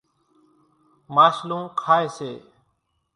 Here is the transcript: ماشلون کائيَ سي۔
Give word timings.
ماشلون 1.15 1.63
کائيَ 1.81 2.07
سي۔ 2.15 2.31